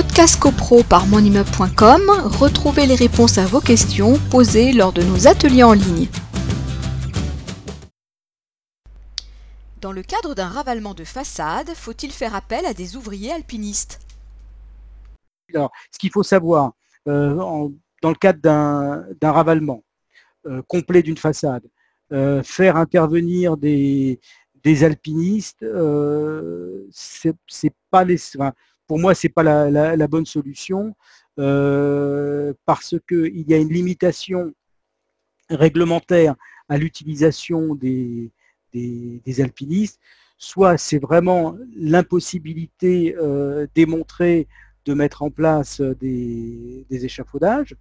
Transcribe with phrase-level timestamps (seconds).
[0.00, 2.02] Podcast CoPro par monimmeuble.com,
[2.38, 6.06] retrouvez les réponses à vos questions posées lors de nos ateliers en ligne.
[9.80, 13.98] Dans le cadre d'un ravalement de façade, faut-il faire appel à des ouvriers alpinistes?
[15.52, 16.74] Alors, ce qu'il faut savoir,
[17.08, 17.34] euh,
[18.00, 19.82] dans le cadre d'un ravalement
[20.46, 21.64] euh, complet d'une façade,
[22.12, 24.20] euh, faire intervenir des,
[24.64, 25.66] alpinistes,
[26.92, 28.16] c'est pas les,
[28.88, 30.96] pour moi, c'est pas la, bonne solution
[31.36, 34.52] parce qu'il y a une limitation
[35.50, 36.34] réglementaire
[36.68, 38.32] à l'utilisation des,
[38.72, 40.00] des, alpinistes,
[40.36, 44.46] soit c'est vraiment l'impossibilité euh, démontrée
[44.84, 47.74] de mettre en place des, échafaudages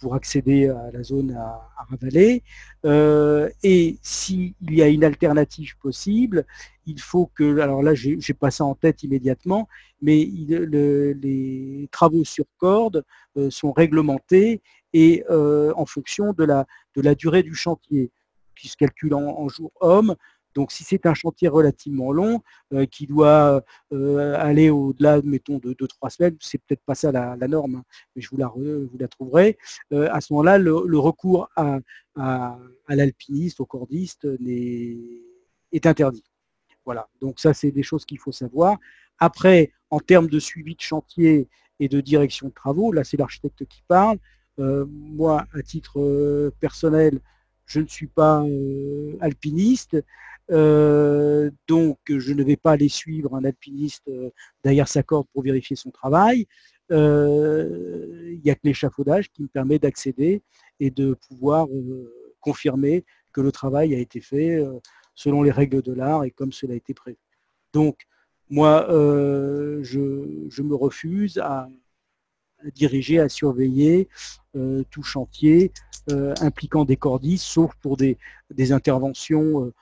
[0.00, 2.42] pour accéder à la zone à, ravaler.
[2.84, 6.44] Euh, et s'il y a une alternative possible,
[6.86, 9.68] il faut que, alors là j'ai pas ça en tête immédiatement,
[10.02, 13.04] mais les travaux sur corde
[13.36, 18.12] euh, sont réglementés et en fonction de la, de la durée du chantier
[18.56, 20.14] qui se calcule en, en jours hommes.
[20.54, 25.72] Donc si c'est un chantier relativement long, euh, qui doit euh, aller au-delà, mettons, de
[25.72, 29.08] 2-3 semaines, c'est peut-être pas ça la, norme, hein, mais je vous la, vous la
[29.08, 29.58] trouverai,
[29.92, 31.80] euh, à ce moment-là, le, recours à,
[32.88, 36.24] l'alpiniste, au cordiste, est, interdit.
[36.84, 38.76] Voilà, donc ça c'est des choses qu'il faut savoir.
[39.18, 41.48] Après, en termes de suivi de chantier
[41.80, 44.18] et de direction de travaux, là c'est l'architecte qui parle.
[44.58, 47.20] moi, à titre personnel,
[47.66, 48.44] je ne suis pas
[49.20, 49.96] alpiniste,
[50.50, 54.30] euh, donc, je ne vais pas aller suivre un alpiniste euh,
[54.62, 56.46] derrière sa corde pour vérifier son travail.
[56.92, 60.42] Euh, il n'y a que l'échafaudage qui me permet d'accéder
[60.80, 61.66] et de pouvoir
[62.40, 64.62] confirmer que le travail a été fait
[65.14, 67.16] selon les règles de l'art et comme cela a été prévu.
[67.72, 68.00] Donc,
[68.50, 71.68] moi, je, me refuse à,
[72.74, 74.08] diriger, à surveiller
[74.90, 75.72] tout chantier
[76.10, 78.18] impliquant des cordistes, sauf pour des,
[78.72, 79.72] interventions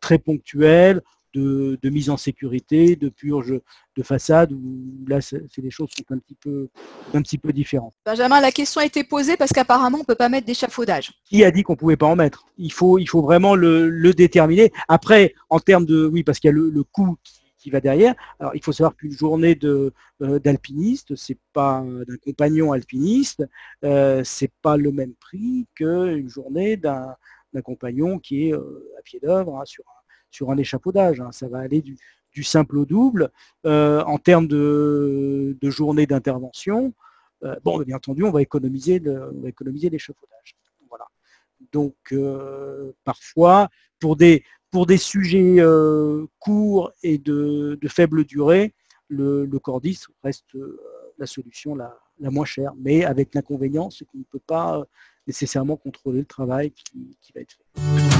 [0.00, 1.02] très ponctuelles,
[1.34, 3.60] de, mise en sécurité, de purge
[3.96, 6.68] de façade, où là, c'est des choses qui sont un petit peu,
[7.14, 7.94] un petit peu différentes.
[8.04, 11.12] Benjamin, la question a été posée parce qu'apparemment, on ne peut pas mettre d'échafaudage.
[11.24, 12.46] Qui a dit qu'on ne pouvait pas en mettre?
[12.58, 14.72] Il faut, il faut vraiment le, déterminer.
[14.88, 16.06] Après, en termes de...
[16.06, 17.16] Oui, parce qu'il y a le, coût
[17.58, 18.14] qui va derrière.
[18.38, 19.92] Alors, il faut savoir qu'une journée de,
[20.22, 23.44] euh, d'alpiniste, c'est pas d'un compagnon alpiniste,
[23.84, 27.14] euh, c'est pas le même prix qu'une journée d'un,
[27.52, 30.00] d'un compagnon qui est euh, pied d'œuvre hein, sur, un,
[30.30, 31.20] sur un échafaudage.
[31.20, 31.32] Hein.
[31.32, 31.96] Ça va aller du,
[32.42, 33.30] simple au double.
[33.66, 36.94] Euh, en termes de, journée d'intervention,
[37.44, 40.56] euh, bon, bien entendu, on va économiser l'échafaudage.
[40.88, 41.06] Voilà.
[41.72, 42.14] Donc,
[43.04, 43.68] parfois,
[43.98, 45.56] pour des, pour des sujets
[46.38, 48.74] courts et de, faible durée,
[49.08, 50.56] le, le cordis reste
[51.18, 54.84] la solution la, la, moins chère, mais avec l'inconvénient, c'est qu'on ne peut pas
[55.26, 58.19] nécessairement contrôler le travail qui, va être fait.